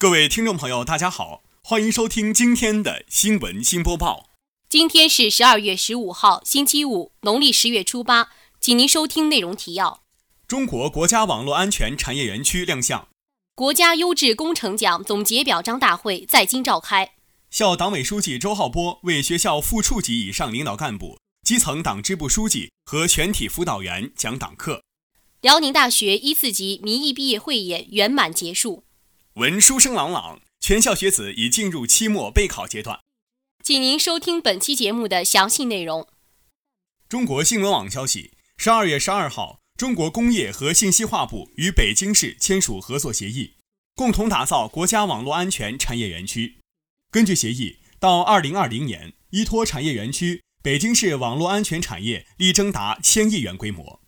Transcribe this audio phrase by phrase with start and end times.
[0.00, 4.30] 各位听众朋友，大家好，欢迎收听今天的新闻新播报。
[4.66, 8.30] 今天是十二月十五号，星期五，农历十月初八。
[8.58, 10.00] 请您收听内容提要：
[10.48, 13.08] 中国国家网络安全产业园区亮相；
[13.54, 17.08] 国家优质工程奖总结表彰大会在京召开；
[17.50, 24.80] 校党委书记周浩波为学校副处级以上领导干部、基层党支部书记和全体辅导员讲党课；
[25.42, 28.84] 辽宁大学一四级民艺毕业汇演圆满结束。
[29.34, 32.98] 闻书声朗朗，全校学子已进入期末备考阶段。
[33.62, 36.08] 请您收听本期节目的详细内容。
[37.08, 43.54] 中国新闻网消息：十二月十二号，中国工业和信息化部与北京市签署合作协议，
[43.94, 46.56] 共同打造国家网络安全产业园区。
[47.12, 54.00] 根据协议，到二零二零年，依托产业园区，北京市网络安全产业力争达千亿元规模。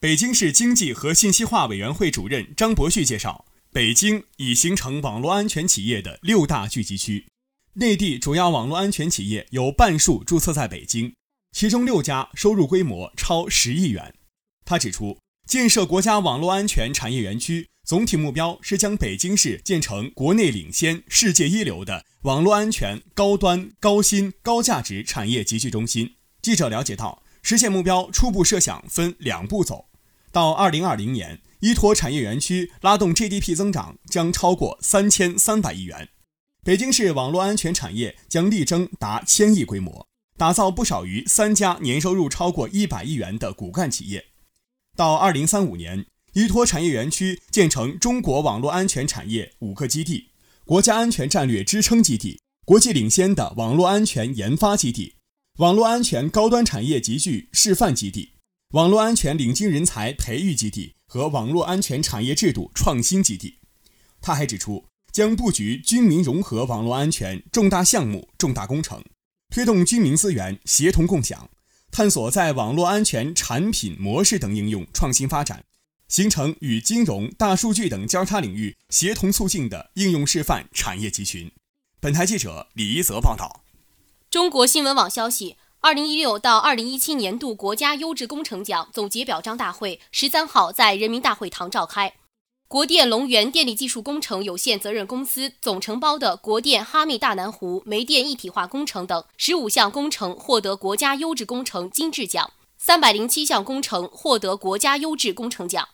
[0.00, 3.44] 北京市经济和信息化委员会主任张博旭介绍。
[3.70, 7.26] 北京已形成网络安全企业的六大聚集区，
[7.74, 11.12] 内地主要网络安全企业有半数注册在北京，
[11.52, 14.14] 其中六家收入规模超十亿元。
[14.64, 26.14] 他指出，建设国家网络安全产业园区总体目标是将北京市建成国内领先、世界一流的网络安全高端、高新、高价值产业集聚中心。
[26.40, 29.90] 记者了解到，实现目标初步设想分两步走，
[30.32, 31.42] 到二零二零年。
[31.60, 36.08] 依托产业园区拉动 GDP 增长将超过三千三百亿元，
[36.62, 44.26] 北京市网络安全产业将力争达千亿规模，打造不少于三家年收入超过一百亿元的骨干企业。
[44.94, 50.28] 到二零三五年，依托产业园区建成中国网络安全产业五个基地、
[50.64, 55.16] 国家安全战略支撑基地、国际领先的网络安全研发基地、
[55.56, 58.34] 网络安全高端产业集聚示范基地、
[58.70, 60.94] 网络安全领军人才培育基地。
[61.08, 63.56] 和网络安全产业制度创新基地。
[64.20, 69.02] 他还指出，将布局军民融合网络安全重大项目、重大工程，
[69.48, 71.48] 推动军民资源协同共享，
[71.90, 75.64] 探索在网络安全产品模式等应用创新发展，
[76.08, 81.50] 形成与金融、大数据等交叉领域协同促进的应用示范产业集群。
[82.00, 83.64] 本台记者李一泽报道。
[84.28, 85.56] 中国新闻网消息。
[85.80, 92.14] 二零一六到二零一七年度国家优质工程奖总结表彰大会十三号在人民大会堂召开。
[92.66, 105.88] 国电龙源电力技术工程有限责任公司总承包的国电哈密大南湖煤电一体化工程等十五项工程获得国家优质工程金质奖，三百零七项工程获得国家优质工程奖。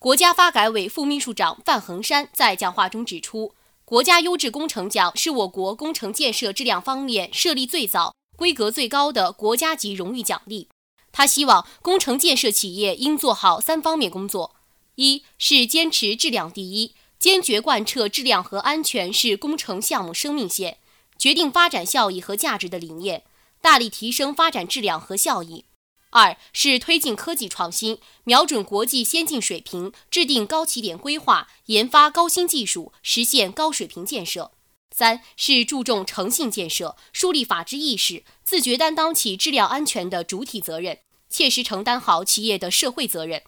[0.00, 3.54] 国家发改委副秘书长范恒山在讲话中指出，
[3.84, 8.12] 国家优质工程奖是我国工程建设质量方面设立最早。
[8.38, 10.68] 规格最高的国家级荣誉奖励。
[11.10, 14.54] 他希望工程建设企业应做好三方面工作：
[14.94, 20.78] 一是坚持质量第一，坚决贯彻质量和安全是工程项目生命线、
[21.18, 23.24] 决定发展效益和价值的理念，
[23.60, 25.64] 大力提升发展质量和效益；
[26.10, 34.52] 二是推进科技创新，瞄准国际先进水平，制定高起点规划，研发高新技术，实现高水平建设。
[34.94, 43.42] 三是注重诚信建设，树立法治意识，自觉担当起质量安全的主体责任，切实承担好企业的社会责任。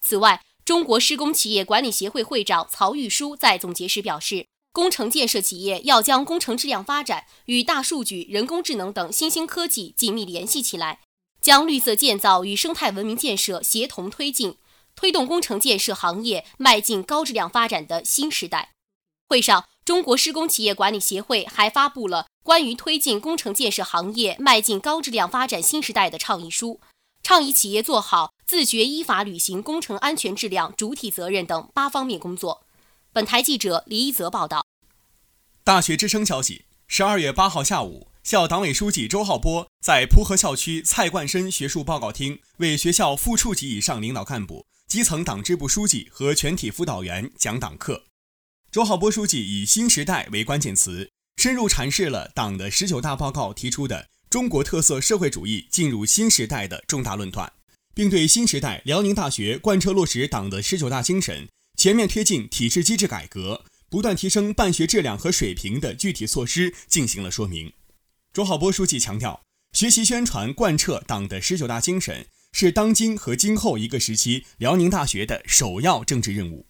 [0.00, 11.00] 此外，中国施工企业管理协会会长曹玉书在总结时表示，工程建设企业要将工程质量发展与大数据、人工智能等新兴科技紧密联系起来，
[11.40, 14.56] 将绿色建造与生态文明建设协同推进，
[14.96, 18.72] 推动工程建设行业迈进高质量发展的新时代。
[19.28, 19.66] 会上。
[19.86, 26.80] 中国施工企业管理协会还发布了关于推进工程建设行业迈进高质量发展新时代的倡议书，
[27.22, 32.66] 倡议企业做好自觉依法履行工程安全质量主体责任等八方面工作。
[33.12, 34.66] 本台记者李一泽报道。
[35.62, 48.05] 大学之声消息：十二月八号下午，校党委书记周浩波在蒲河校区蔡冠深学术报告厅为学校副处级以上领导干部、基层党支部书记和全体辅导员讲党课。
[48.76, 57.50] 周浩波书记以“新时代”为关键词，深入阐释了党的十九大报告提出的中国特色社会主义进入新时代的重大论断，
[57.94, 67.72] 并对新时代辽宁大学贯彻落实党的十九大精神、全面推进体制机制改革、不断提升办学质量和水平的具体措施进行了说明。
[68.34, 69.40] 周浩波书记强调，
[69.72, 76.66] 学习宣传贯彻党的十九大精神是当今和今后一个时期辽宁大学的首要政治任务。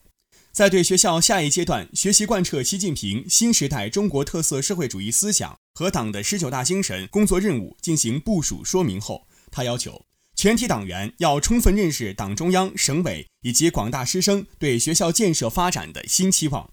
[0.56, 16.70] 在对学校下一阶段学习贯彻习近平新时代中国特色社会主义思想和党的十九大精神工作任务进行部署说明后，他要求全体党员要充分认识党中央、省委以及广大师生对学校建设发展的新期望，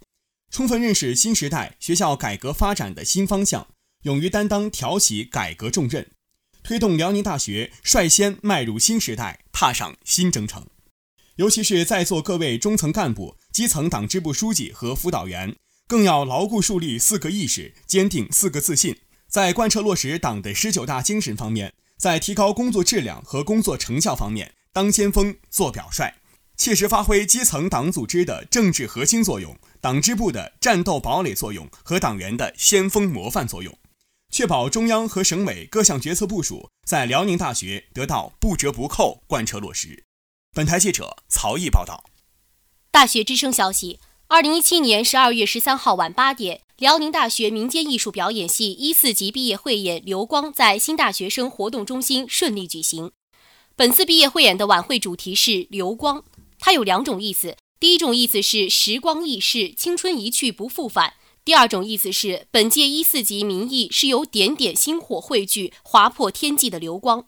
[0.50, 3.68] 充分认识新时代学校改革发展的新方向，
[4.03, 6.09] 勇于担当挑起改革重任，
[6.63, 10.68] 推动辽宁大学率先迈入新时代，踏上新征程。
[11.38, 15.56] 尤其是在座各位中层干部、基层党支部书记和辅导员，
[15.88, 18.98] 更要牢固树立四个意识，坚定四个自信，
[19.30, 26.16] 在贯彻落实党的十九大精神方面，在提高工作质量和工作成效方面当先锋、做表率。
[26.58, 33.78] 切实发挥基层党组织的政治核心作用、党支部的战斗堡垒作用和党员的先锋模范作用，
[34.32, 40.04] 确保中央和省委各项决策部署在辽宁大学得到不折不扣贯彻落实。
[40.56, 42.04] 本台记者曹毅报道。
[42.94, 43.98] 大学之声消息：
[44.28, 53.10] 二零一七年十二月十三号晚八点，辽宁大学民间艺术表演系一四级毕业汇演《流光》在新大学生活动中心顺利举行。
[53.75, 56.24] 本次毕业汇演的晚会主题是“流光”。
[56.60, 61.13] 它有两种意思，第一种意思是时光易逝，青春一去不复返；
[61.44, 67.25] 第二种意思是本届一四级民艺是由点点星火汇聚，划破天际的流光。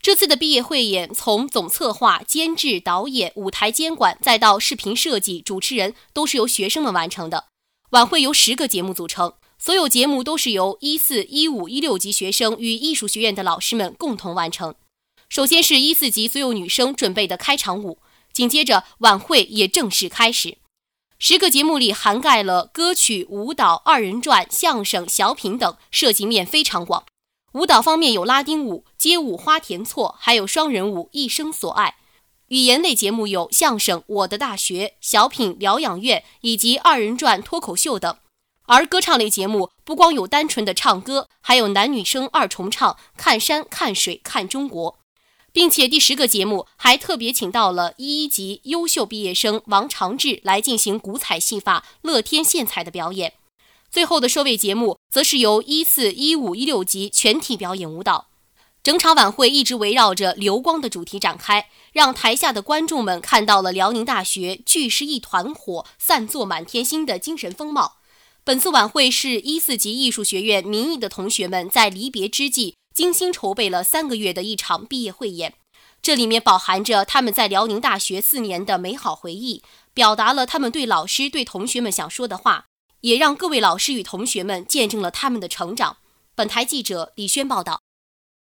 [0.00, 7.46] 这次的毕业汇演，从总策划、监制、导演、舞台监管，再到视频设计、主持人，都是由学生们完成的。
[7.90, 14.74] 晚会由十个节目组成，所有节目都是由一四、一五、一六级学生与艺术学院的老师们共同完成。
[15.28, 17.98] 首先是一四级所有女生准备的开场舞。
[18.32, 20.58] 紧接着，晚会也正式开始。
[21.18, 27.04] 十个节目里涵盖了歌曲、舞蹈、二人转、相声、小品等，涉及面非常广。
[27.58, 31.88] 舞蹈方面有拉丁舞、街舞《花田错》，还有双人舞《一生所爱》。
[32.46, 38.16] 语言类节目有相声《我的大学》、小品《疗养院》以及二人转、脱口秀等。
[38.66, 44.92] 而歌唱类节目不光有单纯的唱歌，还有男女生二重唱《看山看水看中国》。
[45.52, 53.32] 并且第十个节目还特别请到了一一级优秀毕业生王长志来进行古彩戏法、乐天献彩的表演。
[53.90, 58.28] 最后的收尾节目则是由一四、一五、一六级全体表演舞蹈。
[58.82, 67.96] 整场晚会一直围绕着流光的主题展开，让台下的观众们看到了辽宁大学聚是一团火、散作满天星的精神风貌。
[68.44, 72.76] 本次晚会是一四级艺术学院民艺的同学们在离别之际。
[72.94, 75.54] 精心筹备了三个月的一场毕业汇演，
[76.02, 79.62] 这里面饱含着他们在辽宁大学四年的美好回忆，
[79.94, 82.64] 表达了他们对老师、对同学们想说的话，
[83.00, 85.98] 也让各位老师与同学们见证了他们的成长。
[86.34, 87.82] 本台记者李轩报道。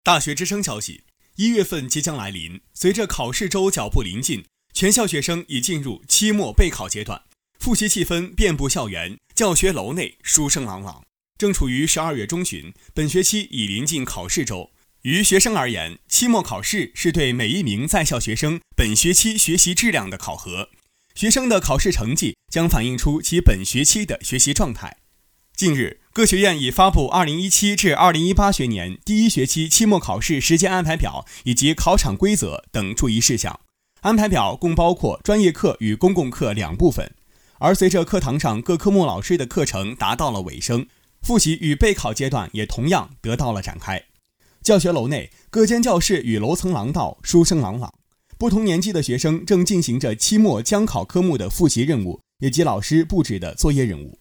[0.02, 1.04] 大学之声消息：
[1.37, 7.22] 一月份即将来临，随着考试周脚步临近，全校学生已进入期末备考阶段，
[7.58, 11.02] 复习气氛遍布校园，教学楼内书声朗朗。
[11.38, 14.70] 正处于十二月中旬，本学期已临近考试周。
[15.02, 20.69] 于学生而言，期末考试是对每一名在校学生本学期学习质量的考核。
[21.14, 24.99] 学生的考试成绩将反映出其本学期的学习状态。
[25.55, 33.61] 近日，各学院已发布二零一七至二零一八学年第一学期期末考试时间安排表以及考场规则等注意事项。
[34.00, 37.12] 安排表共包括专业课与公共课两部分。
[37.58, 40.87] 而随着课堂上各科目老师的课程达到了尾声。
[41.23, 44.05] 复习与备考阶段也同样得到了展开。
[44.62, 47.92] 教学楼内各间教室与楼层廊道书声朗朗，
[48.38, 54.18] 不同年级的学生正进行着期末将考科目的复习任务以及老师布置的作业任务。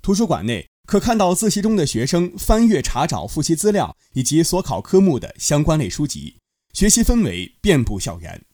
[0.00, 6.36] 图书馆内可看到自习中的学生翻阅查找复习资料以及所考科目的相关类书籍，
[6.72, 8.44] 学习氛围遍布校园。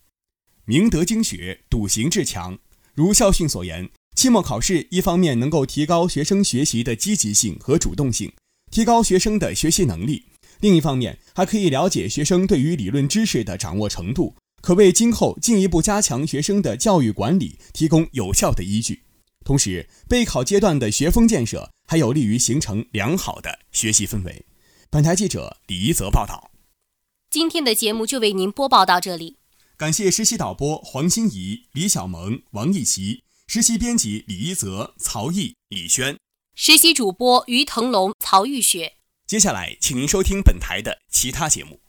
[0.64, 2.58] 明德经学，笃行志强，
[2.94, 3.90] 如校训所言。
[4.14, 8.32] 期末考试一方面能够提高学生学习的积极性和主动性，
[8.68, 10.24] 提高学生的学习能力；
[10.58, 19.04] 另一方面还可以了解学生对于理论知识的掌握程度，可为今后进一步加强学生的教育管理提供有效的依据。
[19.44, 24.44] 同时，备考阶段的学风建设还有利于形成良好的学习氛围。
[24.90, 26.50] 本台记者李一泽报道。
[27.30, 29.36] 今天的节目就为您播报到这里，
[29.76, 33.22] 感谢实习导播黄欣怡、李小萌、王艺琪。
[33.46, 36.18] 实习编辑李一泽、曹毅、李轩，
[36.54, 38.96] 实习主播于腾龙、曹玉雪。
[39.26, 41.80] 接下来，请您收听本台的其他节目。